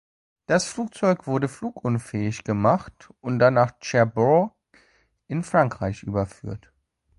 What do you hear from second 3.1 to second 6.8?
und nach Cherbourg in Frankreich überführt.